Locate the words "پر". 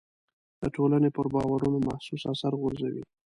1.15-1.25